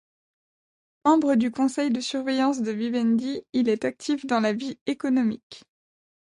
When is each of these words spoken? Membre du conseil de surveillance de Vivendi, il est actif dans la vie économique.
Membre 1.05 1.35
du 1.35 1.51
conseil 1.51 1.91
de 1.91 1.99
surveillance 2.01 2.63
de 2.63 2.71
Vivendi, 2.71 3.43
il 3.53 3.69
est 3.69 3.85
actif 3.85 4.25
dans 4.25 4.39
la 4.39 4.51
vie 4.51 4.79
économique. 4.87 5.63